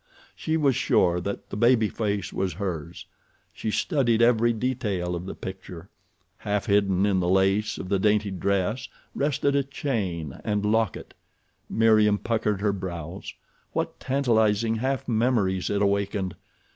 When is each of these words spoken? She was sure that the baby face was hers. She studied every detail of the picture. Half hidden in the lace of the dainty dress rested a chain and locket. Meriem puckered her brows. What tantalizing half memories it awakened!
She 0.35 0.57
was 0.57 0.75
sure 0.75 1.21
that 1.21 1.51
the 1.51 1.55
baby 1.55 1.87
face 1.87 2.33
was 2.33 2.53
hers. 2.53 3.05
She 3.53 3.69
studied 3.69 4.19
every 4.19 4.51
detail 4.51 5.15
of 5.15 5.27
the 5.27 5.35
picture. 5.35 5.89
Half 6.39 6.65
hidden 6.65 7.05
in 7.05 7.19
the 7.19 7.29
lace 7.29 7.77
of 7.77 7.87
the 7.87 7.99
dainty 7.99 8.31
dress 8.31 8.89
rested 9.13 9.55
a 9.55 9.61
chain 9.63 10.41
and 10.43 10.65
locket. 10.65 11.13
Meriem 11.69 12.17
puckered 12.17 12.61
her 12.61 12.73
brows. 12.73 13.35
What 13.73 13.99
tantalizing 13.99 14.77
half 14.77 15.07
memories 15.07 15.69
it 15.69 15.83
awakened! 15.83 16.35